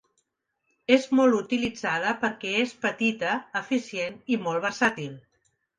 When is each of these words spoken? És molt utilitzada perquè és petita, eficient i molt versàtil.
És 0.95 1.05
molt 1.19 1.37
utilitzada 1.41 2.15
perquè 2.25 2.55
és 2.65 2.75
petita, 2.89 3.37
eficient 3.65 4.21
i 4.37 4.45
molt 4.49 4.69
versàtil. 4.71 5.19